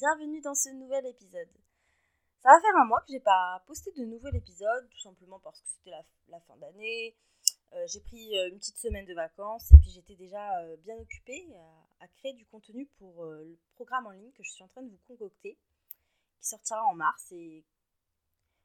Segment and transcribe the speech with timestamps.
[0.00, 1.50] bienvenue dans ce nouvel épisode.
[2.42, 5.60] Ça va faire un mois que j'ai pas posté de nouvel épisode, tout simplement parce
[5.60, 5.90] que c'était
[6.28, 7.14] la, fin d'année.
[7.74, 10.96] Euh, j'ai pris euh, une petite semaine de vacances et puis j'étais déjà euh, bien
[10.96, 11.46] occupée
[12.00, 14.88] à, créer du contenu pour le programme en ligne que je suis en train de
[14.88, 15.58] vous concocter,
[16.38, 17.30] qui sortira en mars.
[17.32, 17.62] Et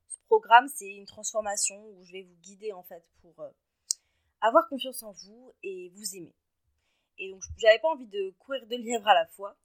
[0.07, 3.45] ce programme, c'est une transformation où je vais vous guider en fait pour
[4.39, 6.33] avoir confiance en vous et vous aimer.
[7.17, 9.57] Et donc, j'avais pas envie de courir de lièvre à la fois.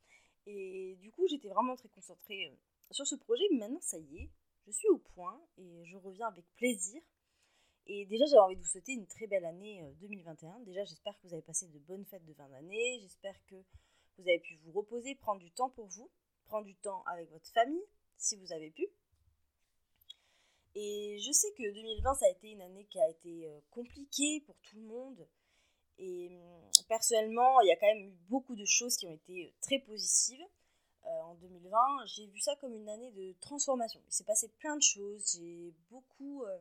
[0.47, 2.57] Et du coup, j'étais vraiment très concentrée euh,
[2.93, 3.45] sur ce projet.
[3.53, 4.31] Mais maintenant, ça y est,
[4.67, 7.03] je suis au point et je reviens avec plaisir.
[7.87, 10.49] Et déjà, j'avais envie de vous souhaiter une très belle année 2021.
[10.49, 12.99] Euh, déjà, j'espère que vous avez passé de bonnes fêtes de fin d'année.
[13.01, 13.57] J'espère que
[14.19, 16.11] vous avez pu vous reposer, prendre du temps pour vous,
[16.45, 17.85] prendre du temps avec votre famille,
[18.17, 18.87] si vous avez pu.
[20.75, 24.41] Et je sais que 2020, ça a été une année qui a été euh, compliquée
[24.47, 25.27] pour tout le monde.
[26.01, 29.47] Et hum, personnellement, il y a quand même eu beaucoup de choses qui ont été
[29.47, 30.43] euh, très positives
[31.05, 31.79] euh, en 2020.
[32.07, 34.01] J'ai vu ça comme une année de transformation.
[34.09, 35.37] Il s'est passé plein de choses.
[35.37, 36.59] J'ai beaucoup, euh,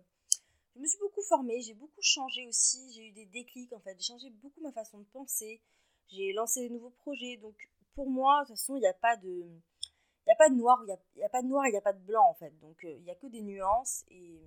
[0.75, 1.61] je me suis beaucoup formée.
[1.61, 2.91] J'ai beaucoup changé aussi.
[2.93, 3.95] J'ai eu des déclics en fait.
[3.97, 5.61] J'ai changé beaucoup ma façon de penser.
[6.09, 7.37] J'ai lancé de nouveaux projets.
[7.37, 7.55] Donc
[7.95, 10.55] pour moi, de toute façon, il n'y a pas de, il y a pas de
[10.55, 10.79] noir.
[10.83, 10.85] Il
[11.17, 11.65] n'y a, pas de noir.
[11.65, 12.51] Il n'y a pas de blanc en fait.
[12.59, 14.41] Donc il n'y a que des nuances et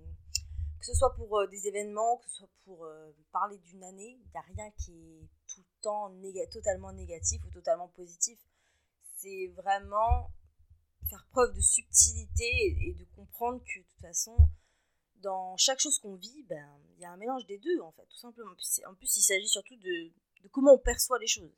[0.83, 4.19] que ce soit pour euh, des événements, que ce soit pour euh, parler d'une année,
[4.19, 6.11] il n'y a rien qui est tout le temps
[6.51, 8.37] totalement négatif ou totalement positif.
[9.15, 10.29] C'est vraiment
[11.09, 12.45] faire preuve de subtilité
[12.81, 14.35] et, de comprendre que de toute façon,
[15.21, 18.05] dans chaque chose qu'on vit, ben, il y a un mélange des deux, en fait,
[18.05, 18.51] tout simplement.
[18.51, 20.11] En plus, il s'agit surtout de,
[20.51, 21.55] comment on perçoit les choses.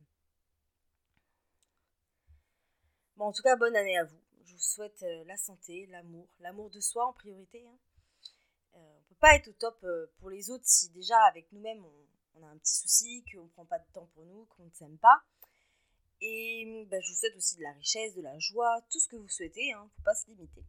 [3.17, 4.21] Bon, en tout cas, bonne année à vous.
[4.43, 7.65] Je vous souhaite euh, la santé, l'amour, l'amour de soi en priorité.
[7.65, 7.77] Hein.
[9.19, 11.83] Pas être au top euh, pour les autres si déjà avec nous-mêmes
[12.35, 14.97] on, a un petit souci, qu'on prend pas de temps pour nous, qu'on ne s'aime
[14.97, 15.23] pas.
[16.21, 19.15] Et bah, je vous souhaite aussi de la richesse, de la joie, tout ce que
[19.15, 20.63] vous souhaitez, il hein, ne faut pas se limiter.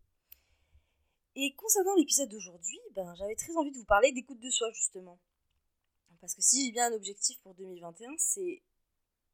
[1.35, 5.19] Et concernant l'épisode d'aujourd'hui, ben, j'avais très envie de vous parler d'écoute de soi justement.
[6.21, 8.63] Parce que si j'ai bien un objectif pour 2021, c'est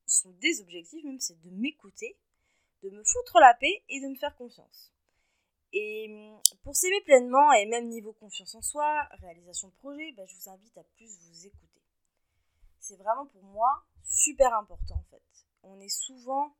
[0.06, 2.17] ce sont des objectifs même, c'est de m'écouter,
[2.83, 4.93] de me foutre la paix et de me faire confiance.
[5.73, 6.31] Et hum,
[6.62, 10.49] pour s'aimer pleinement et même niveau confiance en soi, réalisation de projet, bah, je vous
[10.49, 11.83] invite à plus vous écouter.
[12.78, 15.23] C'est vraiment pour moi super important en fait.
[15.62, 16.56] On est souvent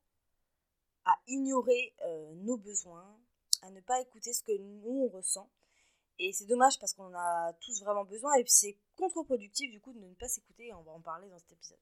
[1.04, 3.18] à ignorer euh, nos besoins,
[3.62, 5.50] à ne pas écouter ce que nous on ressent.
[6.19, 9.98] Et c'est dommage parce qu'on a tous vraiment besoin et c'est contre-productif du coup de
[9.98, 11.78] ne pas s'écouter et on va en parler dans cet épisode.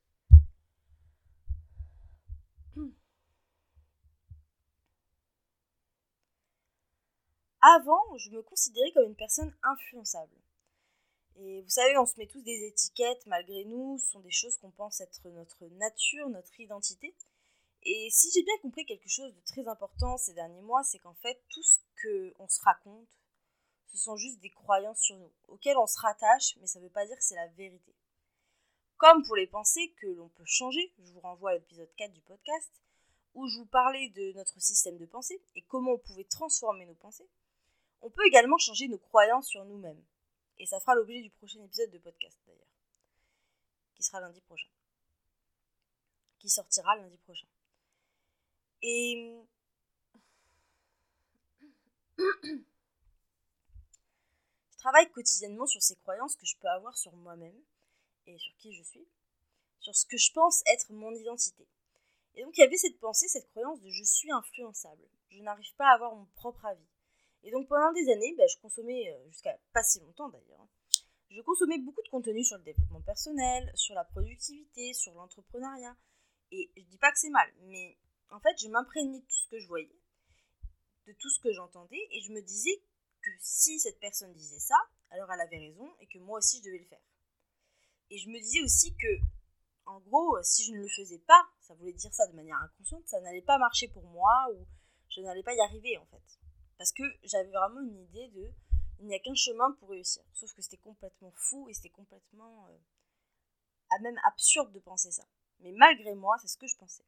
[7.63, 10.35] Avant, je me considérais comme une personne influençable.
[11.37, 14.57] Et vous savez, on se met tous des étiquettes malgré nous, ce sont des choses
[14.59, 17.15] qu'on pense être notre nature, notre identité.
[17.83, 21.15] Et si j'ai bien compris quelque chose de très important ces derniers mois, c'est qu'en
[21.15, 23.09] fait, tout ce qu'on se raconte,
[23.87, 26.91] ce sont juste des croyances sur nous, auxquelles on se rattache, mais ça ne veut
[26.91, 27.95] pas dire que c'est la vérité.
[28.99, 32.21] Comme pour les pensées que l'on peut changer, je vous renvoie à l'épisode 4 du
[32.23, 32.71] podcast,
[33.35, 36.95] où je vous parlais de notre système de pensée et comment on pouvait transformer nos
[36.95, 37.29] pensées.
[38.03, 40.03] On peut également changer nos croyances sur nous-mêmes.
[40.59, 42.67] Et ça fera l'objet du prochain épisode de podcast d'ailleurs.
[43.95, 44.69] Qui sera lundi prochain.
[46.39, 47.49] Qui sortira lundi prochain.
[48.83, 49.39] Et...
[54.71, 57.59] Je travaille quotidiennement sur ces croyances que je peux avoir sur moi-même
[58.27, 59.07] et sur qui je suis,
[59.79, 61.67] sur ce que je pense être mon identité.
[62.35, 65.07] Et donc il y avait cette pensée, cette croyance de je suis influençable.
[65.31, 66.90] Je n'arrive pas à avoir mon propre avis.
[67.43, 70.69] Et donc pendant des années, bah, je consommais, euh, jusqu'à pas si longtemps d'ailleurs, hein,
[71.31, 75.97] je consommais beaucoup de contenu sur le développement personnel, sur la productivité, sur l'entrepreneuriat.
[76.51, 77.97] Et je dis pas que c'est mal, mais
[78.31, 80.01] en fait, je m'imprégnais de tout ce que je voyais,
[81.07, 82.83] de tout ce que j'entendais, et je me disais
[83.23, 84.77] que si cette personne disait ça,
[85.11, 87.03] alors elle avait raison et que moi aussi je devais le faire.
[88.11, 89.21] Et je me disais aussi que,
[89.87, 93.07] en gros, si je ne le faisais pas, ça voulait dire ça de manière inconsciente,
[93.07, 94.67] ça n'allait pas marcher pour moi ou
[95.09, 96.40] je n'allais pas y arriver en fait.
[96.81, 98.51] Parce que j'avais vraiment une idée de
[99.01, 100.23] il n'y a qu'un chemin pour réussir.
[100.33, 105.25] Sauf que c'était complètement fou et c'était complètement euh, même absurde de penser ça.
[105.59, 107.05] Mais malgré moi, c'est ce que je pensais.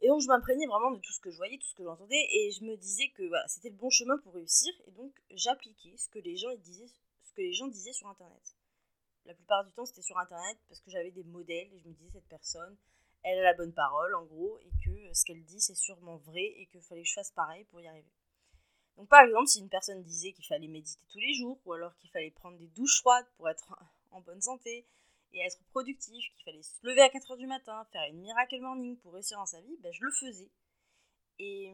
[0.00, 2.28] Et donc je m'imprégnais vraiment de tout ce que je voyais, tout ce que j'entendais,
[2.30, 6.08] et je me disais que c'était le bon chemin pour réussir, et donc j'appliquais ce
[6.08, 6.54] que les gens
[7.66, 8.54] disaient sur internet
[9.24, 11.94] la plupart du temps, c'était sur Internet parce que j'avais des modèles et je me
[11.94, 12.76] disais, cette personne,
[13.22, 16.44] elle a la bonne parole, en gros, et que ce qu'elle dit, c'est sûrement vrai
[16.44, 18.10] et qu'il fallait que je fasse pareil pour y arriver.
[18.96, 21.96] Donc, par exemple, si une personne disait qu'il fallait méditer tous les jours ou alors
[21.96, 23.74] qu'il fallait prendre des douches froides pour être
[24.10, 24.86] en bonne santé,
[25.34, 28.98] et être productif, qu'il fallait se lever à 4h du matin, faire une miracle morning
[28.98, 30.50] pour réussir dans sa vie, ben, je le faisais.
[31.38, 31.72] Et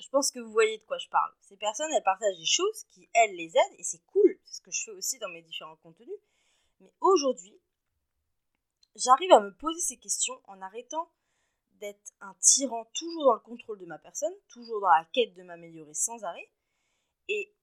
[0.00, 1.32] je pense que vous voyez de quoi je parle.
[1.42, 4.60] Ces personnes, elles partagent des choses qui, elles, les aident, et c'est cool, c'est ce
[4.62, 6.16] que je fais aussi dans mes différents contenus.
[6.80, 7.60] Mais aujourd'hui,
[8.96, 11.10] j'arrive à me poser ces questions en arrêtant
[11.72, 15.42] d'être un tyran toujours dans le contrôle de ma personne, toujours dans la quête de
[15.42, 16.50] m'améliorer sans arrêt,
[17.28, 17.54] et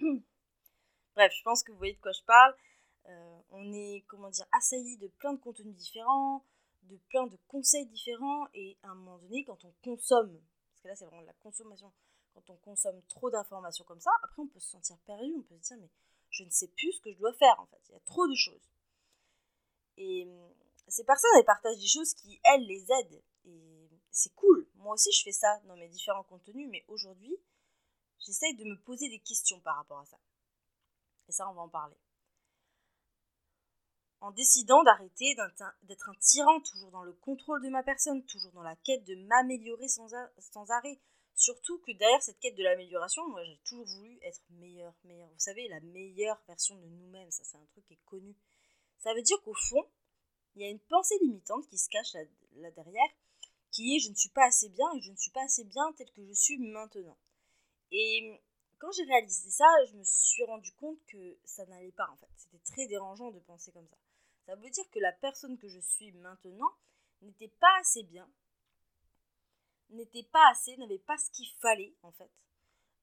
[1.14, 2.54] Bref, je pense que vous voyez de quoi je parle.
[3.06, 6.44] Euh, on est, comment dire, assailli de plein de contenus différents,
[6.82, 10.40] de plein de conseils différents, et à un moment donné, quand on consomme,
[10.70, 11.92] parce que là c'est vraiment de la consommation,
[12.38, 15.56] quand on consomme trop d'informations comme ça, après on peut se sentir perdu, on peut
[15.56, 15.90] se dire mais
[16.30, 18.26] je ne sais plus ce que je dois faire en fait, il y a trop
[18.26, 18.70] de choses.
[19.96, 20.54] Et hum,
[20.88, 23.22] ces personnes, elles partagent des choses qui, elles, les aident.
[23.44, 24.66] Et c'est cool.
[24.76, 27.36] Moi aussi, je fais ça dans mes différents contenus, mais aujourd'hui,
[28.20, 30.18] j'essaye de me poser des questions par rapport à ça.
[31.28, 31.96] Et ça, on va en parler.
[34.20, 35.36] En décidant d'arrêter
[35.82, 39.14] d'être un tyran, toujours dans le contrôle de ma personne, toujours dans la quête de
[39.26, 40.08] m'améliorer sans,
[40.38, 40.98] sans arrêt.
[41.38, 45.28] Surtout que derrière cette quête de l'amélioration, moi j'ai toujours voulu être meilleur, meilleur.
[45.28, 48.34] Vous savez, la meilleure version de nous-mêmes, ça c'est un truc qui est connu.
[48.98, 49.88] Ça veut dire qu'au fond,
[50.56, 52.24] il y a une pensée limitante qui se cache là,
[52.56, 53.08] là, derrière,
[53.70, 55.92] qui est je ne suis pas assez bien et je ne suis pas assez bien
[55.92, 57.16] tel que je suis maintenant.
[57.92, 58.42] Et
[58.78, 62.26] quand j'ai réalisé ça, je me suis rendu compte que ça n'allait pas en fait.
[62.34, 63.96] C'était très dérangeant de penser comme ça.
[64.46, 66.72] Ça veut dire que la personne que je suis maintenant
[67.22, 68.28] n'était pas assez bien,
[69.90, 72.30] n'était pas assez, n'avait pas ce qu'il fallait en fait,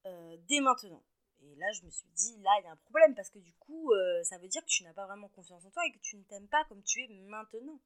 [0.06, 1.04] euh, dès maintenant.
[1.42, 3.54] Et là, je me suis dit, là, il y a un problème parce que du
[3.56, 6.00] coup, euh, ça veut dire que tu n'as pas vraiment confiance en toi et que
[6.00, 7.80] tu ne t'aimes pas comme tu es maintenant.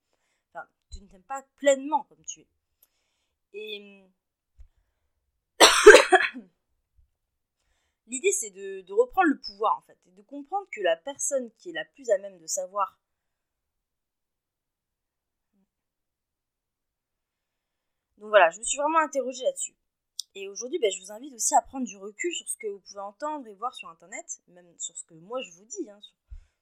[0.49, 2.47] Enfin, tu ne t'aimes pas pleinement comme tu es.
[3.53, 4.05] Et
[8.07, 11.69] L'idée, c'est de, reprendre le pouvoir, en fait, et de comprendre que la personne qui
[11.69, 12.97] est la plus à même de savoir
[18.19, 19.75] Donc voilà, je me suis vraiment interrogée là-dessus.
[20.35, 22.79] Et aujourd'hui, ben, je vous invite aussi à prendre du recul sur ce que vous
[22.81, 25.99] pouvez entendre et voir sur Internet, même sur ce que moi je vous dis, hein,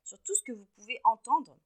[0.03, 1.57] sur, tout ce que vous pouvez entendre,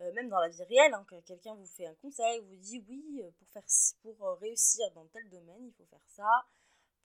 [0.00, 0.94] euh, même dans la vie réelle.
[0.94, 3.62] Hein, quand quelqu'un vous fait un conseil, vous dit oui, euh, pour, faire,
[4.02, 6.46] pour euh, réussir dans tel domaine, il faut faire ça,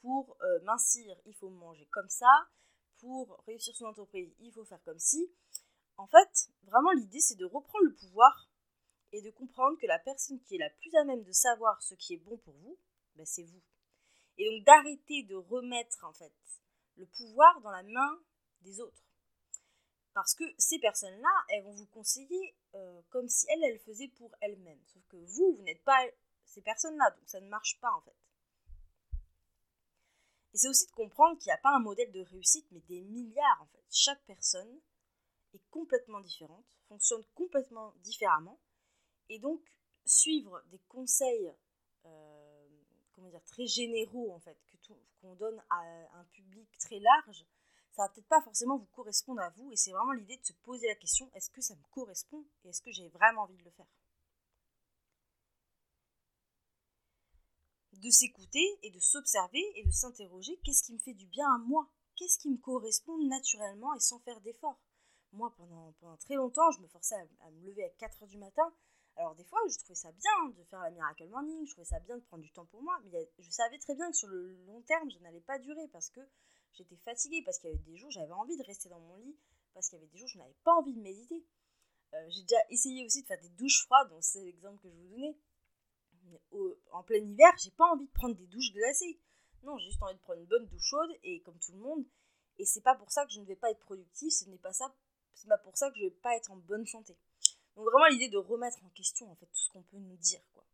[0.02, 2.30] pour mincir, il faut manger comme ça,
[3.00, 5.34] pour réussir son entreprise, il faut faire comme si.
[5.98, 8.50] En fait, vraiment l'idée c'est de reprendre le pouvoir
[9.16, 11.96] et de comprendre que la personne qui est la plus à même de savoir ce
[11.96, 12.78] qui est bon pour vous,
[13.16, 13.62] ben, c'est vous.
[14.38, 16.34] Et donc d'arrêter de remettre en fait
[16.98, 18.20] le pouvoir dans la main
[18.62, 19.04] des autres.
[20.14, 24.12] Parce que ces personnes-là, elles vont vous conseiller euh, comme si elles, elles le faisaient
[24.18, 24.82] pour elles-mêmes.
[24.88, 26.06] Sauf que vous, vous n'êtes pas
[26.44, 28.16] ces personnes-là, donc ça ne marche pas en fait.
[30.54, 33.02] Et c'est aussi de comprendre qu'il n'y a pas un modèle de réussite, mais des
[33.02, 33.84] milliards en fait.
[33.90, 34.82] Chaque personne
[35.54, 38.60] est complètement différente, fonctionne complètement différemment.
[39.30, 39.62] Et donc,
[40.06, 41.54] suivre des conseils
[42.06, 42.46] euh,
[43.16, 45.80] comment dire, très généraux en fait, que qu'on donne à
[46.20, 47.46] un public très large,
[47.92, 49.72] ça va peut-être pas forcément vous correspondre à vous.
[49.72, 52.70] Et c'est vraiment l'idée de se poser la question est-ce que ça me correspond et
[52.70, 53.88] est-ce que j'ai vraiment envie de le faire?
[57.94, 61.58] De s'écouter et de s'observer et de s'interroger qu'est-ce qui me fait du bien à
[61.58, 61.90] moi?
[62.18, 64.80] Qu'est-ce qui me correspond naturellement et sans faire d'effort
[65.32, 68.38] Moi, pendant, pendant très longtemps, je me forçais à, me lever à 4 h du
[68.38, 68.74] matin.
[69.18, 72.00] Alors, des fois, je trouvais ça bien de faire la Miracle Morning, je trouvais ça
[72.00, 74.54] bien de prendre du temps pour moi, mais je savais très bien que sur le
[74.66, 76.20] long terme, je n'allais pas durer parce que
[76.74, 79.38] j'étais fatiguée, parce qu'il y avait des jours, j'avais envie de rester dans mon lit,
[79.74, 81.46] parce qu'il y avait des jours, je n'avais pas envie de méditer.
[82.14, 84.96] Euh, j'ai déjà essayé aussi de faire des douches froides, donc c'est l'exemple que je
[84.96, 85.38] vous donnais
[86.92, 89.20] en plein hiver, j'ai pas envie de prendre des douches glacées.
[89.64, 92.06] Non, j'ai juste envie de prendre une bonne douche chaude et comme tout le monde.
[92.58, 94.74] Et c'est pas pour ça que je ne vais pas être productive, ce n'est pas
[94.74, 94.94] ça,
[95.34, 97.18] c'est pas pour ça que je vais pas être en bonne santé.
[97.76, 100.42] Donc vraiment l'idée de remettre en question en fait tout ce qu'on peut nous dire
[100.54, 100.66] quoi.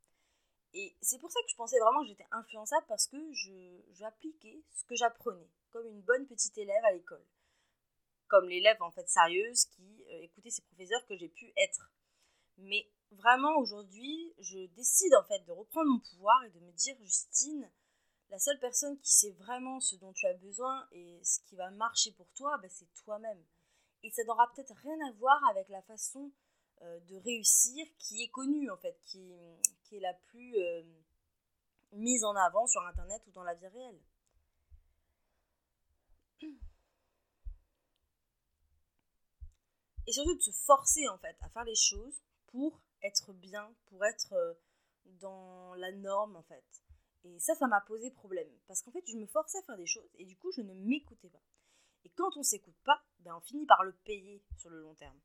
[0.73, 4.63] Et c'est pour ça que je pensais vraiment que j'étais influençable parce que je j'appliquais
[4.73, 7.25] ce que j'apprenais comme une bonne petite élève à l'école.
[8.27, 11.91] Comme l'élève en fait sérieuse qui euh, écoutait ses professeurs que j'ai pu être.
[12.57, 16.95] Mais vraiment aujourd'hui, je décide en fait de reprendre mon pouvoir et de me dire
[17.01, 17.69] Justine,
[18.29, 21.69] la seule personne qui sait vraiment ce dont tu as besoin et ce qui va
[21.71, 23.43] marcher pour toi, bah, c'est toi-même.
[24.03, 26.31] Et ça n'aura peut-être rien à voir avec la façon
[26.81, 29.31] de réussir qui est connue en fait, qui,
[29.91, 30.83] est la plus euh,
[31.91, 34.01] mise en avant sur Internet ou dans la vie réelle.
[40.07, 44.03] Et surtout de se forcer en fait à faire les choses pour être bien, pour
[44.03, 44.53] être euh,
[45.05, 46.65] dans la norme en fait.
[47.23, 48.49] Et ça, ça m'a posé problème.
[48.67, 50.73] Parce qu'en fait, je me forçais à faire des choses et du coup, je ne
[50.73, 51.43] m'écoutais pas.
[52.03, 55.19] Et quand on s'écoute pas, ben on finit par le payer sur le long terme.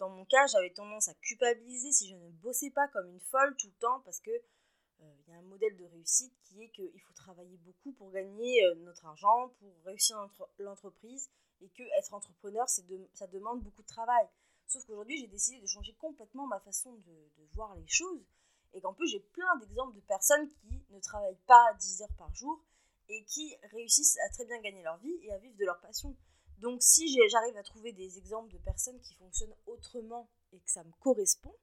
[0.00, 3.54] Dans mon cas, j'avais tendance à culpabiliser si je ne bossais pas comme une folle
[3.56, 6.70] tout le temps parce que euh, il y a un modèle de réussite qui est
[6.70, 10.16] qu'il faut travailler beaucoup pour gagner euh, notre argent, pour réussir
[10.58, 11.30] l'entreprise,
[11.60, 14.26] et que être entrepreneur, ça demande beaucoup de travail.
[14.66, 18.24] Sauf qu'aujourd'hui, j'ai décidé de changer complètement ma façon de, de voir les choses,
[18.72, 22.34] et qu'en plus, j'ai plein d'exemples de personnes qui ne travaillent pas 10 heures par
[22.34, 22.64] jour
[23.10, 26.16] et qui réussissent à très bien gagner leur vie et à vivre de leur passion.
[26.60, 30.84] Donc si j'arrive à trouver des exemples de personnes qui fonctionnent autrement et que ça
[30.84, 31.56] me correspond,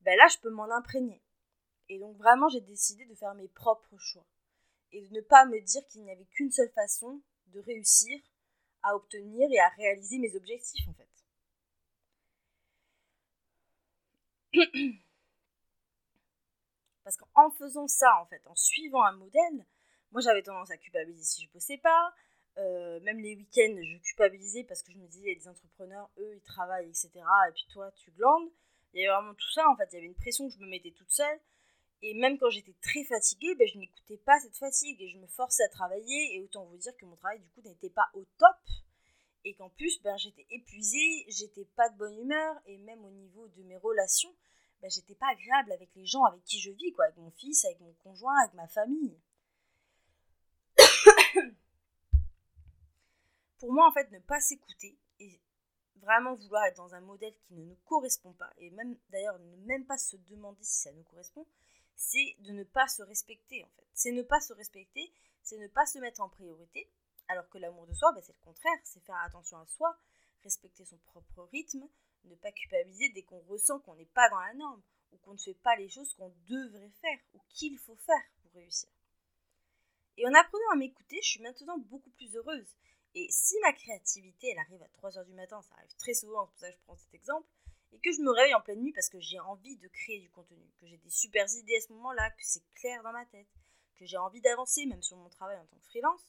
[0.00, 1.22] ben là, je peux m'en imprégner.
[1.90, 4.24] Et donc vraiment, j'ai décidé de faire mes propres choix
[4.92, 8.18] et de ne pas me dire qu'il n'y avait qu'une seule façon de réussir
[8.82, 11.08] à obtenir et à réaliser mes objectifs en fait.
[17.04, 19.66] Parce qu'en faisant ça, en fait, en suivant un modèle,
[20.12, 22.14] moi j'avais tendance à culpabiliser si je bossais pas.
[22.58, 26.42] Euh, même les week-ends, je culpabilisais parce que je me disais, des entrepreneurs, eux, ils
[26.42, 27.10] travaillent, etc.
[27.16, 28.50] Et puis toi, tu glandes.
[28.92, 29.88] Il y avait vraiment tout ça, en fait.
[29.92, 31.40] Il y avait une pression que je me mettais toute seule.
[32.02, 35.26] Et même quand j'étais très fatiguée, ben, je n'écoutais pas cette fatigue et je me
[35.26, 36.34] forçais à travailler.
[36.34, 38.56] Et autant vous dire que mon travail, du coup, n'était pas au top.
[39.44, 42.56] Et qu'en plus, ben, j'étais épuisée, j'étais pas de bonne humeur.
[42.66, 44.34] Et même au niveau de mes relations,
[44.82, 47.04] ben, j'étais pas agréable avec les gens avec qui je vis, quoi.
[47.04, 49.16] Avec mon fils, avec mon conjoint, avec ma famille.
[53.60, 55.38] Pour moi, en fait, ne pas s'écouter et
[55.96, 59.56] vraiment vouloir être dans un modèle qui ne nous correspond pas, et même d'ailleurs ne
[59.66, 61.46] même pas se demander si ça nous correspond,
[61.94, 63.86] c'est de ne pas se respecter en fait.
[63.92, 65.12] C'est ne pas se respecter,
[65.42, 66.90] c'est ne pas se mettre en priorité,
[67.28, 69.94] alors que l'amour de soi, bah, c'est le contraire, c'est faire attention à soi,
[70.42, 71.86] respecter son propre rythme,
[72.24, 75.38] ne pas culpabiliser dès qu'on ressent qu'on n'est pas dans la norme, ou qu'on ne
[75.38, 78.88] fait pas les choses qu'on devrait faire, ou qu'il faut faire pour réussir.
[80.16, 82.74] Et en apprenant à m'écouter, je suis maintenant beaucoup plus heureuse.
[83.14, 86.50] Et si ma créativité, elle arrive à 3h du matin, ça arrive très souvent, c'est
[86.52, 87.48] pour ça que je prends cet exemple,
[87.92, 90.30] et que je me réveille en pleine nuit parce que j'ai envie de créer du
[90.30, 93.48] contenu, que j'ai des super idées à ce moment-là, que c'est clair dans ma tête,
[93.96, 96.24] que j'ai envie d'avancer même sur mon travail en tant que freelance,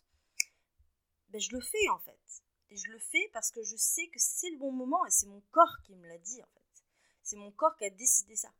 [1.29, 2.43] ben je le fais en fait.
[2.71, 5.27] Et je le fais parce que je sais que c'est le bon moment et c'est
[5.27, 6.83] mon corps qui me l'a dit en fait.
[7.21, 8.51] C'est mon corps qui a décidé ça.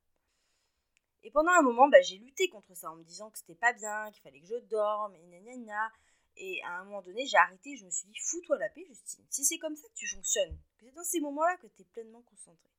[1.23, 3.73] Et pendant un moment, ben, j'ai lutté contre ça en me disant que c'était pas
[3.73, 5.91] bien, qu'il fallait que je dorme, et nanana.
[6.38, 9.25] Et à un moment donné, j'ai arrêté, je me suis dit, fous-toi la paix, Justine.
[9.29, 11.85] Si c'est comme ça que tu fonctionnes, que c'est dans ces moments-là que tu es
[11.85, 12.69] pleinement concentré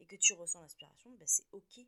[0.00, 1.84] et que tu ressens l'inspiration, ben c'est ok.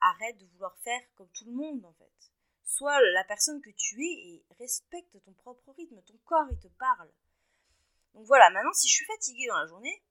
[0.00, 2.30] Arrête de vouloir faire comme tout le monde, en fait.
[2.64, 6.00] Sois la personne que tu es et respecte ton propre rythme.
[6.02, 7.10] Ton corps, il te parle.
[8.14, 10.02] Donc voilà, maintenant, si je suis fatiguée dans la journée,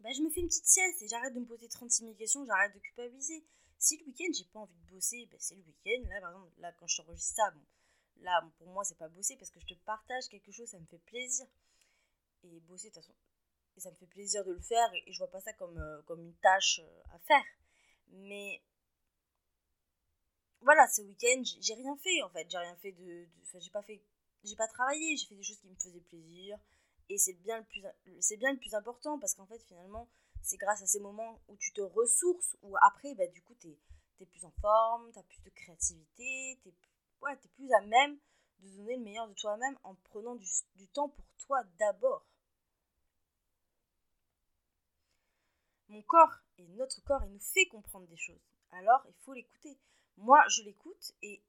[0.00, 2.44] ben je me fais une petite sieste et j'arrête de me poser 36 000 questions,
[2.46, 3.44] j'arrête de culpabiliser.
[3.78, 6.08] Si le week-end, j'ai pas envie de bosser, ben c'est le week-end.
[6.08, 7.60] Là, par exemple, là, quand je t'enregistre ça, bon,
[8.20, 10.86] Là, pour moi, c'est pas bosser parce que je te partage quelque chose, ça me
[10.86, 11.46] fait plaisir.
[12.44, 13.14] Et bosser, de toute façon,
[13.76, 16.02] et ça me fait plaisir de le faire et, je vois pas ça comme, euh,
[16.02, 17.44] comme une tâche euh, à faire.
[18.08, 18.60] Mais
[20.60, 22.50] voilà, ce week-end, j'ai rien fait en fait.
[22.50, 23.28] J'ai rien fait de.
[23.54, 24.02] J'ai pas fait.
[24.44, 26.58] J'ai pas travaillé, j'ai fait des choses qui me faisaient plaisir.
[27.08, 27.80] Et c'est bien, le plus,
[28.36, 30.08] bien le plus important parce qu'en fait, finalement,
[30.42, 33.68] c'est grâce à ces moments où tu te ressources, où après, bah, du coup, tu
[34.20, 36.72] es, plus en forme, tu as plus de créativité, tu es
[37.22, 38.18] ouais, tu es plus à même
[38.60, 42.26] de donner le meilleur de toi-même en prenant du, temps pour toi d'abord.
[45.88, 48.42] Mon corps et notre corps, il nous fait comprendre des choses.
[48.72, 49.78] Alors, il faut l'écouter.
[50.18, 51.42] Moi, je l'écoute et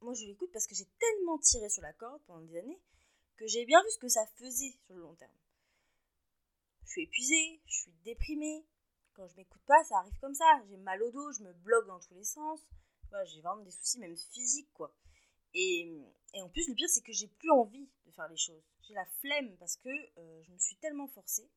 [0.00, 2.80] moi, je l'écoute parce que j'ai tellement tiré sur la corde pendant des années
[3.36, 5.32] que j'ai bien vu ce que ça faisait sur le long terme.
[6.84, 8.64] Je suis épuisée, je suis déprimée.
[9.14, 10.44] Quand je m'écoute pas, ça arrive comme ça.
[10.68, 12.60] J'ai mal au dos, je me bloque dans tous les sens
[13.26, 14.94] j'ai vraiment des soucis, même physiques, quoi.
[15.54, 15.90] Et,
[16.34, 18.62] et en plus, le pire, c'est que j'ai plus envie de faire les choses.
[18.82, 21.50] J'ai la flemme parce que euh, je me suis tellement forcée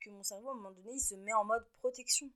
[0.00, 2.30] que mon cerveau, à un moment donné, il se met en mode protection.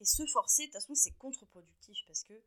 [0.00, 2.42] Et se forcer, de toute façon, c'est contre-productif parce que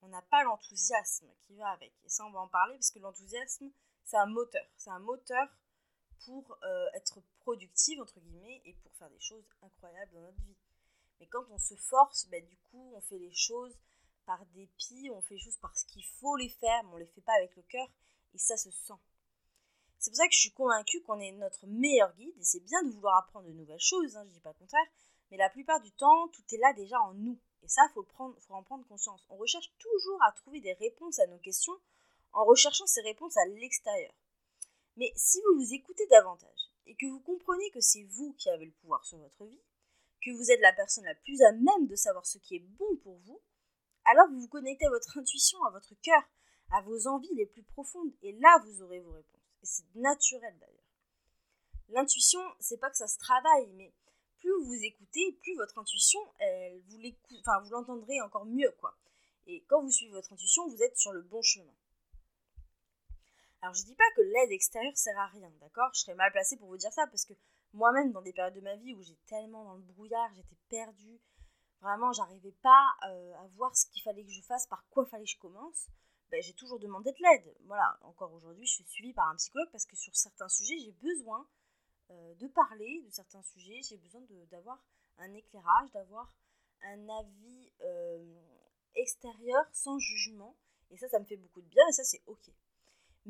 [0.00, 1.92] on n'a pas l'enthousiasme qui va avec.
[2.04, 3.70] Et ça, on va en parler parce que l'enthousiasme,
[4.04, 4.66] c'est un moteur.
[4.76, 5.48] C'est un moteur
[6.24, 10.56] pour euh, être productive, entre guillemets, et pour faire des choses incroyables dans notre vie.
[11.20, 13.76] Mais quand on se force, bah, du coup, on fait les choses
[14.26, 17.06] par dépit, on fait les choses parce qu'il faut les faire, mais on ne les
[17.06, 17.88] fait pas avec le cœur,
[18.34, 19.00] et ça se sent.
[19.98, 22.82] C'est pour ça que je suis convaincue qu'on est notre meilleur guide, et c'est bien
[22.84, 24.86] de vouloir apprendre de nouvelles choses, hein, je ne dis pas le contraire,
[25.30, 27.38] mais la plupart du temps, tout est là déjà en nous.
[27.62, 29.26] Et ça, il faut, faut en prendre conscience.
[29.28, 31.76] On recherche toujours à trouver des réponses à nos questions
[32.32, 34.12] en recherchant ces réponses à l'extérieur.
[34.98, 38.66] Mais si vous vous écoutez davantage et que vous comprenez que c'est vous qui avez
[38.66, 39.62] le pouvoir sur votre vie,
[40.20, 42.96] que vous êtes la personne la plus à même de savoir ce qui est bon
[43.04, 43.40] pour vous,
[44.04, 46.22] alors vous vous connectez à votre intuition, à votre cœur,
[46.72, 49.40] à vos envies les plus profondes, et là vous aurez vos réponses.
[49.62, 50.74] Et c'est naturel d'ailleurs.
[51.90, 53.94] L'intuition, c'est pas que ça se travaille, mais
[54.40, 58.96] plus vous écoutez, plus votre intuition, elle, vous vous l'entendrez encore mieux, quoi.
[59.46, 61.72] Et quand vous suivez votre intuition, vous êtes sur le bon chemin.
[63.60, 65.90] Alors je dis pas que l'aide extérieure sert à rien, d'accord?
[65.92, 67.34] Je serais mal placée pour vous dire ça parce que
[67.72, 71.20] moi-même dans des périodes de ma vie où j'étais tellement dans le brouillard, j'étais perdue,
[71.80, 75.24] vraiment j'arrivais pas euh, à voir ce qu'il fallait que je fasse, par quoi fallait
[75.24, 75.88] que je commence.
[76.30, 77.56] Ben, j'ai toujours demandé de l'aide.
[77.64, 80.92] Voilà, encore aujourd'hui, je suis suivie par un psychologue parce que sur certains sujets, j'ai
[80.92, 81.48] besoin
[82.10, 84.78] euh, de parler de certains sujets, j'ai besoin d'avoir
[85.18, 86.32] un éclairage, d'avoir
[86.82, 88.40] un avis euh,
[88.94, 90.56] extérieur sans jugement.
[90.90, 92.50] Et ça, ça me fait beaucoup de bien et ça, c'est ok.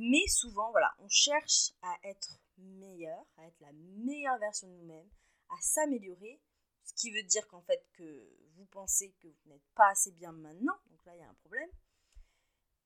[0.01, 5.11] Mais souvent, voilà, on cherche à être meilleur, à être la meilleure version de nous-mêmes,
[5.49, 6.41] à s'améliorer,
[6.85, 10.31] ce qui veut dire qu'en fait que vous pensez que vous n'êtes pas assez bien
[10.31, 11.69] maintenant, donc là il y a un problème.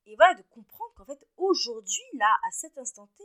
[0.06, 3.24] Et voilà, de comprendre qu'en fait aujourd'hui, là, à cet instant T,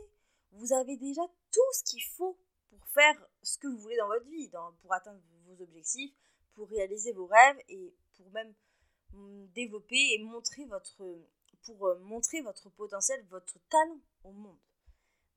[0.52, 4.26] vous avez déjà tout ce qu'il faut pour faire ce que vous voulez dans votre
[4.26, 4.50] vie,
[4.82, 6.14] pour atteindre vos objectifs,
[6.52, 8.54] pour réaliser vos rêves et pour même
[9.12, 11.02] mm, développer et montrer votre,
[11.64, 14.58] pour euh, montrer votre potentiel, votre talent au monde.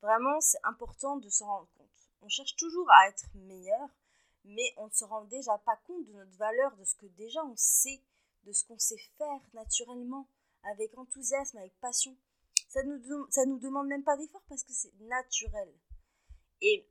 [0.01, 2.11] Vraiment, c'est important de s'en rendre compte.
[2.21, 3.89] On cherche toujours à être meilleur,
[4.45, 7.43] mais on ne se rend déjà pas compte de notre valeur, de ce que déjà
[7.45, 8.01] on sait,
[8.43, 10.27] de ce qu'on sait faire naturellement,
[10.63, 12.15] avec enthousiasme, avec passion.
[12.69, 15.73] Ça ne nous, nous demande même pas d'effort parce que c'est naturel.
[16.61, 16.87] Et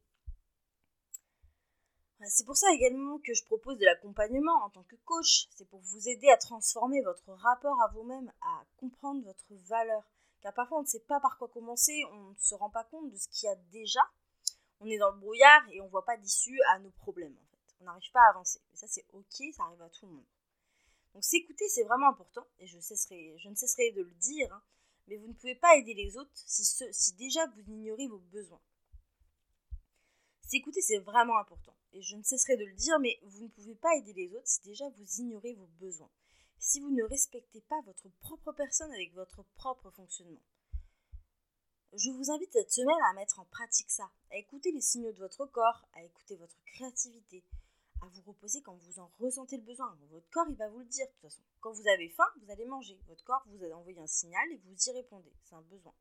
[2.29, 5.49] c'est pour ça également que je propose de l'accompagnement en tant que coach.
[5.57, 10.03] C'est pour vous aider à transformer votre rapport à vous-même, à comprendre votre valeur.
[10.43, 13.11] Car parfois on ne sait pas par quoi commencer, on ne se rend pas compte
[13.11, 14.01] de ce qu'il y a déjà.
[14.81, 17.47] On est dans le brouillard et on ne voit pas d'issue à nos problèmes en
[17.51, 17.75] fait.
[17.81, 18.61] On n'arrive pas à avancer.
[18.73, 20.27] Et ça c'est ok, ça arrive à tout le monde.
[21.15, 24.53] Donc s'écouter c'est vraiment important et je, ne cesserai de le dire.
[24.53, 24.63] Hein,
[25.09, 28.61] mais vous ne pouvez pas aider les autres si déjà vous ignorez vos besoins.
[30.43, 33.75] S'écouter c'est vraiment important et je ne cesserai de le dire, mais vous ne pouvez
[33.75, 36.11] pas aider les autres si déjà vous ignorez vos besoins,
[36.59, 40.43] si vous ne respectez pas votre propre personne avec votre propre fonctionnement.
[41.93, 45.19] Je vous invite cette semaine à mettre en pratique ça, à écouter les signaux de
[45.19, 47.43] votre corps, à écouter votre créativité,
[48.01, 49.99] à vous reposer quand vous en ressentez le besoin.
[50.11, 51.43] Votre corps, il va vous le dire de toute façon.
[51.61, 52.99] Quand vous avez faim, vous allez manger.
[53.09, 55.33] Votre corps vous a envoyé un signal et vous y répondez.
[55.45, 55.93] C'est un besoin.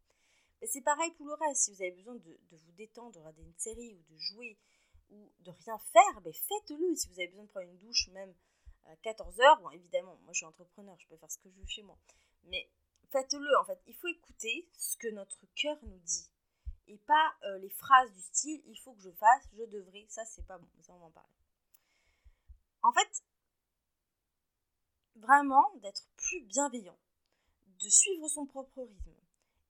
[0.63, 1.62] C'est pareil pour le reste.
[1.63, 4.58] Si vous avez besoin de, de vous détendre, de regarder une série ou de jouer,
[5.12, 6.95] ou de rien faire, ben faites-le.
[6.95, 8.34] Si vous avez besoin de prendre une douche, même
[8.86, 11.67] à 14h, bon, évidemment, moi je suis entrepreneur, je peux faire ce que je veux
[11.67, 11.98] chez moi.
[12.45, 12.69] Mais
[13.12, 13.80] faites-le, en fait.
[13.88, 16.30] Il faut écouter ce que notre cœur nous dit.
[16.88, 20.26] Et pas euh, les phrases du style il faut que je fasse, je devrais, ça
[20.26, 21.30] c'est pas bon, ça on va en parler.
[22.82, 23.24] En fait,
[25.15, 26.98] vraiment d'être plus bienveillant,
[27.67, 29.13] de suivre son propre rythme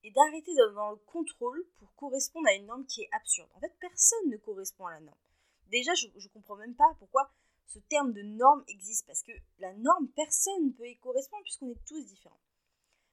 [0.03, 3.49] et d'arrêter d'être dans le contrôle pour correspondre à une norme qui est absurde.
[3.55, 5.17] En fait, personne ne correspond à la norme.
[5.69, 7.31] Déjà, je ne comprends même pas pourquoi
[7.67, 11.69] ce terme de norme existe, parce que la norme, personne ne peut y correspondre puisqu'on
[11.69, 12.41] est tous différents.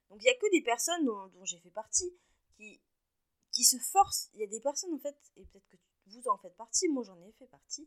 [0.09, 2.11] Donc il n'y a que des personnes dont, j'ai fait partie
[2.57, 2.81] qui,
[3.53, 4.31] qui se forcent.
[4.35, 7.03] Il y a des personnes en fait, et peut-être que vous en faites partie, moi
[7.05, 7.87] j'en ai fait partie,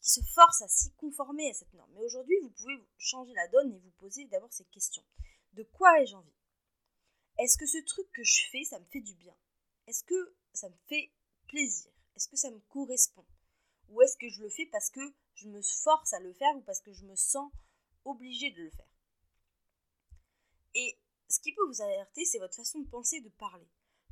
[0.00, 1.90] qui se forcent à s'y conformer à cette norme.
[1.94, 5.04] Mais aujourd'hui, vous pouvez changer la donne et vous poser d'abord ces questions.
[5.54, 6.34] De quoi ai-je envie?
[7.38, 9.34] Est-ce que ce truc que je fais, ça me fait du bien?
[9.86, 11.10] Est-ce que ça me fait
[11.48, 11.90] plaisir?
[12.14, 13.26] Est-ce que ça me correspond?
[13.90, 15.00] Ou est-ce que je le fais parce que
[15.34, 17.50] je me force à le faire ou parce que je me sens
[18.04, 18.88] obligée de le faire
[20.74, 23.68] Et ce qui peut vous alerter, c'est votre façon de penser, de parler.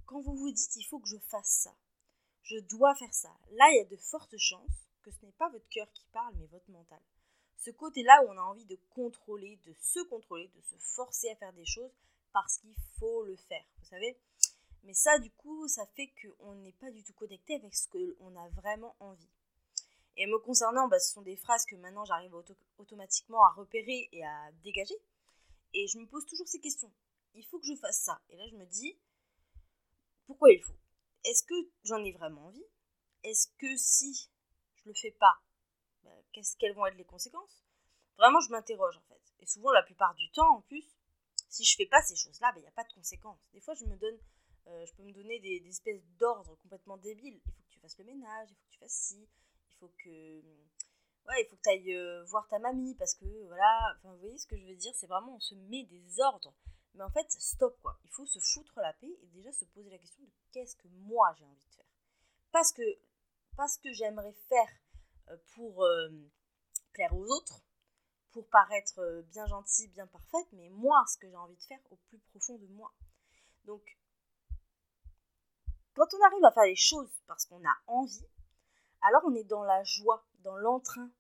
[0.06, 1.74] Quand vous vous dites il faut que je fasse ça,
[2.42, 5.50] je dois faire ça, là il y a de fortes chances que ce n'est pas
[5.50, 7.00] votre cœur qui parle, mais votre mental.
[7.58, 11.37] Ce côté-là où on a envie de contrôler, de se contrôler, de se forcer à
[11.37, 11.92] faire des choses
[12.32, 14.18] parce qu'il faut le faire, vous savez
[14.84, 18.37] mais ça, du coup, ça fait qu'on n'est pas du tout connecté avec ce qu'on
[18.37, 19.30] a vraiment envie.
[20.16, 22.35] Et me concernant, bah, ce sont des phrases que maintenant j'arrive
[22.79, 24.94] automatiquement à repérer et à dégager.
[25.72, 26.92] Et je me pose toujours ces questions.
[27.35, 28.20] Il faut que je fasse ça.
[28.29, 28.96] Et là, je me dis,
[30.27, 30.77] pourquoi il faut?
[31.24, 32.64] Est-ce que j'en ai vraiment envie?
[33.24, 34.31] Est-ce que si
[34.77, 35.40] je le fais pas,
[36.05, 36.12] bah,
[36.59, 37.64] quelles vont être les conséquences?
[38.16, 39.20] Vraiment, je m'interroge en fait.
[39.40, 40.85] Et souvent, la plupart du temps, en plus,
[41.48, 43.40] si je fais pas ces choses-là, bah, il n'y a pas de conséquences.
[43.53, 44.18] Des fois, je me donne,
[44.68, 47.40] euh, je peux me donner des, des espèces d'ordres complètement débiles.
[47.44, 49.29] Il faut que tu fasses le ménage, il faut que tu fasses ci,
[49.85, 50.40] faut que
[51.29, 54.38] ouais, il faut que tu ailles euh, voir ta mamie parce que voilà, vous voyez
[54.38, 56.55] ce que je veux dire, c'est vraiment on se met des ordres.
[56.94, 57.99] Mais en fait, stop quoi.
[58.05, 60.88] Il faut se foutre la paix et déjà se poser la question de qu'est-ce que
[60.88, 61.87] moi j'ai envie de faire.
[62.53, 62.83] Parce que
[63.57, 64.68] parce que j'aimerais faire
[65.29, 66.09] euh, pour euh,
[66.92, 67.61] plaire aux autres,
[68.33, 71.97] pour paraître bien gentille, bien parfaite, mais moi, ce que j'ai envie de faire au
[72.09, 72.92] plus profond de moi.
[73.64, 73.83] Donc,
[75.94, 78.27] quand on arrive à faire les choses parce qu'on a envie,
[79.04, 81.10] alors on est dans la joie, dans l'entrain.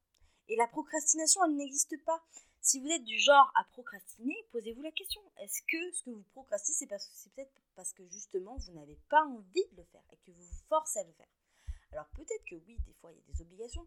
[0.48, 2.22] Et la procrastination, elle n'existe pas.
[2.60, 5.20] Si vous êtes du genre à procrastiner, posez-vous la question.
[5.36, 9.66] Est-ce que ce que vous procrastinez, c'est peut-être parce que justement vous n'avez pas envie
[9.72, 11.28] de le faire et que vous vous forcez à le faire?
[11.92, 13.86] Alors peut-être que oui, des fois il y a des obligations,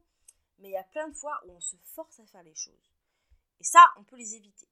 [0.59, 2.91] mais il y a plein de fois où on se force à faire les choses.
[3.59, 4.67] Et ça, on peut les éviter.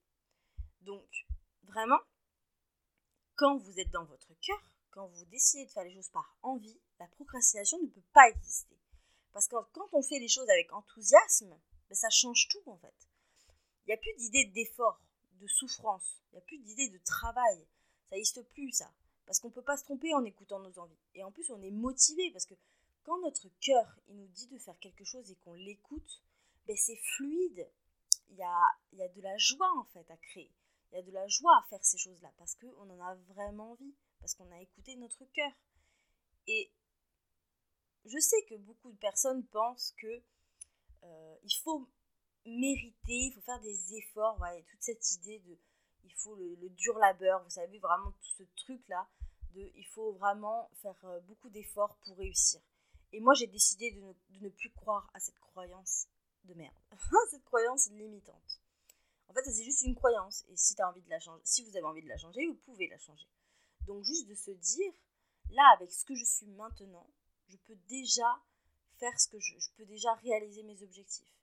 [0.81, 1.25] Donc,
[1.63, 1.99] vraiment,
[3.35, 4.61] quand vous êtes dans votre cœur,
[4.91, 8.74] quand vous décidez de faire les choses par envie, la procrastination ne peut pas exister.
[9.35, 12.95] Parce que quand on fait les choses avec enthousiasme, ben, ça change tout en fait.
[13.83, 15.01] Il n'y a plus d'idée d'effort,
[15.41, 17.67] de souffrance, il n'y a plus d'idée de travail.
[18.09, 18.89] Ça n'existe plus ça.
[19.25, 20.97] Parce qu'on ne peut pas se tromper en écoutant nos envies.
[21.15, 22.53] Et en plus, on est motivé parce que
[23.03, 26.23] quand notre cœur il nous dit de faire quelque chose et qu'on l'écoute,
[26.65, 27.69] ben c'est fluide.
[28.29, 28.61] Il y a,
[28.93, 30.53] y a de la joie en fait à créer.
[30.93, 33.71] Il y a de la joie à faire ces choses-là parce qu'on en a vraiment
[33.71, 35.51] envie, parce qu'on a écouté notre cœur.
[36.47, 36.71] Et
[38.05, 40.21] je sais que beaucoup de personnes pensent que
[41.03, 41.87] euh, il faut
[42.45, 44.39] mériter, il faut faire des efforts,
[44.69, 45.57] toute cette idée de
[46.03, 49.07] il faut le, dur labeur, vous savez vraiment tout ce truc là
[49.55, 52.61] de il faut vraiment faire euh, beaucoup d'efforts pour réussir.
[53.11, 56.07] Et moi j'ai décidé de ne, de ne, plus croire à cette croyance
[56.43, 56.75] de merde,
[57.31, 58.61] cette croyance limitante.
[59.27, 61.75] En fait, c'est juste une croyance et si as envie de la changer, si vous
[61.75, 63.27] avez envie de la changer, vous pouvez la changer.
[63.87, 64.93] Donc juste de se dire
[65.49, 67.09] là avec ce que je suis maintenant,
[67.49, 68.41] je peux déjà
[68.97, 71.33] faire ce que je, peux déjà réaliser mes objectifs.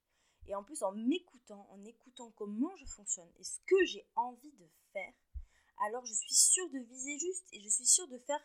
[0.47, 4.53] Et en plus, en m'écoutant, en écoutant comment je fonctionne et ce que j'ai envie
[4.53, 5.13] de faire,
[5.87, 8.41] alors je suis sûre de viser juste et je suis sûre de faire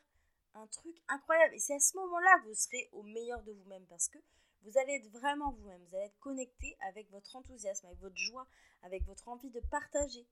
[0.54, 1.56] un truc incroyable.
[1.56, 4.20] Et c'est à ce moment-là que vous serez au meilleur de vous-même parce que
[4.64, 5.84] vous allez être vraiment vous-même.
[5.86, 8.48] Vous allez être connecté avec votre enthousiasme, avec votre joie,
[8.84, 10.28] avec votre envie de partager.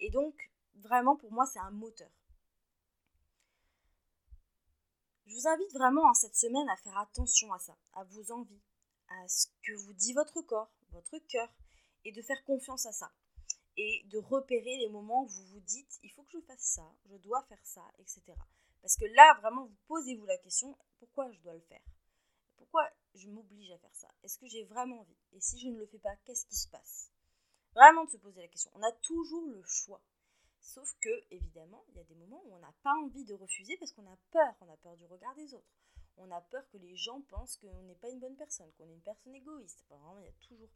[0.00, 0.34] Et donc,
[0.76, 2.10] vraiment, pour moi, c'est un moteur.
[5.30, 8.62] Je vous invite vraiment en cette semaine à faire attention à ça, à vos envies,
[9.06, 11.48] à ce que vous dit votre corps, votre cœur,
[12.04, 13.12] et de faire confiance à ça.
[13.76, 16.96] Et de repérer les moments où vous vous dites, il faut que je fasse ça,
[17.04, 18.24] je dois faire ça, etc.
[18.82, 21.84] Parce que là, vraiment, vous posez-vous la question, pourquoi je dois le faire?
[22.56, 24.08] Pourquoi je m'oblige à faire ça?
[24.24, 25.16] Est-ce que j'ai vraiment envie?
[25.30, 27.12] Et si je ne le fais pas, qu'est-ce qui se passe?
[27.76, 28.72] Vraiment de se poser la question.
[28.74, 30.02] On a toujours le choix.
[30.60, 33.76] Sauf que, évidemment, il y a des moments où on n'a pas envie de refuser
[33.78, 34.54] parce qu'on a peur.
[34.60, 35.72] On a peur du regard des autres
[36.20, 38.92] on a peur que les gens pensent qu'on n'est pas une bonne personne, qu'on est
[38.92, 39.84] une personne égoïste.
[39.90, 40.68] il y a toujours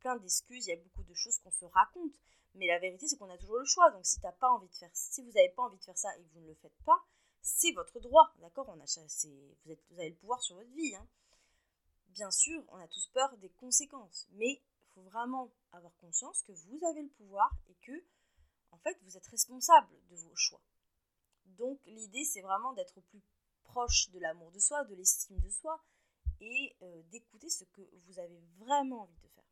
[0.00, 2.14] plein d'excuses, il y a beaucoup de choses qu'on se raconte.
[2.54, 3.90] Mais la vérité, c'est qu'on a toujours le choix.
[3.90, 6.22] Donc, si, pas envie de faire, si vous n'avez pas envie de faire ça et
[6.22, 7.04] que vous ne le faites pas,
[7.42, 8.32] c'est votre droit.
[8.38, 8.66] D'accord?
[8.68, 10.94] On a, vous, êtes, vous avez le pouvoir sur votre vie.
[10.94, 11.06] Hein.
[12.08, 14.26] Bien sûr, on a tous peur des conséquences.
[14.32, 18.02] Mais il faut vraiment avoir conscience que vous avez le pouvoir et que,
[18.76, 20.60] en fait, vous êtes responsable de vos choix.
[21.46, 23.22] Donc, l'idée, c'est vraiment d'être au plus
[23.64, 25.82] proche de l'amour de soi, de l'estime de soi,
[26.40, 29.44] et euh, d'écouter ce que vous avez vraiment envie de faire.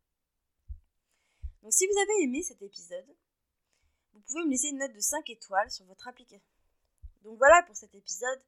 [1.62, 3.16] Donc si vous avez aimé cet épisode,
[4.12, 6.46] vous pouvez me laisser une note de 5 étoiles sur votre application.
[7.22, 8.44] Donc voilà pour cet épisode.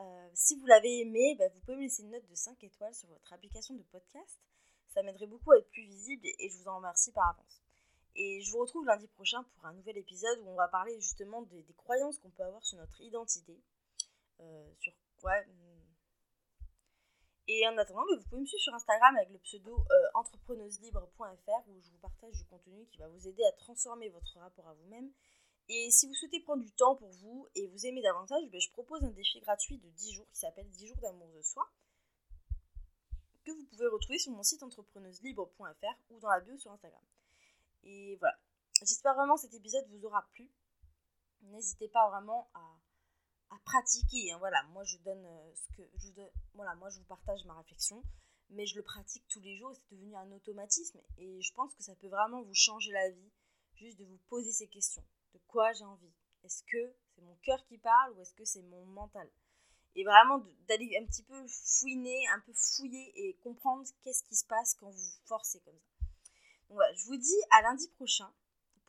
[0.00, 2.94] Euh, si vous l'avez aimé, bah, vous pouvez me laisser une note de 5 étoiles
[2.94, 4.40] sur votre application de podcast.
[4.88, 7.62] Ça m'aiderait beaucoup à être plus visible et je vous en remercie par avance.
[8.16, 11.42] Et je vous retrouve lundi prochain pour un nouvel épisode où on va parler justement
[11.42, 13.60] des croyances qu'on peut avoir sur notre identité
[14.40, 15.70] euh, sur quoi hmm.
[17.48, 21.68] Et en attendant, bah, vous pouvez me suivre sur Instagram avec le pseudo euh, entrepreneuselibre.fr
[21.68, 24.74] où je vous partage du contenu qui va vous aider à transformer votre rapport à
[24.74, 25.10] vous-même.
[25.68, 28.70] Et si vous souhaitez prendre du temps pour vous et vous aimez davantage, bah, je
[28.70, 31.68] propose un défi gratuit de 10 jours qui s'appelle 10 jours d'amour de soi
[33.44, 37.02] que vous pouvez retrouver sur mon site entrepreneuselibre.fr ou dans la bio sur Instagram.
[37.82, 38.36] Et voilà.
[38.82, 40.50] J'espère vraiment que cet épisode vous aura plu.
[41.42, 44.32] N'hésitez pas vraiment à pratiquer.
[44.32, 47.54] Hein, voilà, moi je donne euh, ce que vous voilà, moi je vous partage ma
[47.54, 48.02] réflexion,
[48.50, 49.74] mais je le pratique tous les jours.
[49.74, 53.32] C'est devenu un automatisme et je pense que ça peut vraiment vous changer la vie,
[53.74, 55.04] juste de vous poser ces questions.
[55.34, 56.12] De quoi j'ai envie?
[56.42, 59.30] Est-ce que c'est mon cœur qui parle ou est-ce que c'est mon mental?
[59.96, 60.38] Et vraiment
[60.68, 64.90] d'aller un petit peu fouiner, un peu fouiller et comprendre qu'est-ce qui se passe quand
[64.90, 65.89] vous forcez comme ça.
[66.70, 68.30] Je vous dis à lundi prochain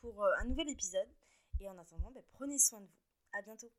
[0.02, 1.08] pour euh, un nouvel épisode.
[1.60, 2.91] Et en attendant, ben, prenez soin de vous.
[3.34, 3.72] À bientôt.